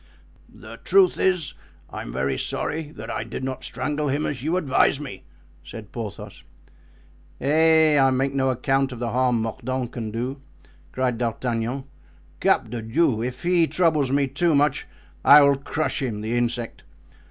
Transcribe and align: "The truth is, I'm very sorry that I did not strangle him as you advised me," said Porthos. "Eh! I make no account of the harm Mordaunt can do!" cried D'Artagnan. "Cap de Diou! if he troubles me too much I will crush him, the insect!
"The 0.51 0.77
truth 0.77 1.19
is, 1.19 1.53
I'm 1.91 2.11
very 2.11 2.35
sorry 2.35 2.91
that 2.93 3.11
I 3.11 3.23
did 3.23 3.43
not 3.43 3.63
strangle 3.63 4.07
him 4.07 4.25
as 4.25 4.41
you 4.41 4.57
advised 4.57 4.99
me," 4.99 5.25
said 5.63 5.91
Porthos. 5.91 6.41
"Eh! 7.39 7.99
I 7.99 8.09
make 8.09 8.33
no 8.33 8.49
account 8.49 8.91
of 8.91 8.97
the 8.97 9.11
harm 9.11 9.39
Mordaunt 9.43 9.91
can 9.91 10.09
do!" 10.09 10.41
cried 10.91 11.19
D'Artagnan. 11.19 11.83
"Cap 12.39 12.71
de 12.71 12.81
Diou! 12.81 13.21
if 13.21 13.43
he 13.43 13.67
troubles 13.67 14.09
me 14.11 14.25
too 14.25 14.55
much 14.55 14.87
I 15.23 15.43
will 15.43 15.55
crush 15.55 16.01
him, 16.01 16.21
the 16.21 16.35
insect! 16.35 16.81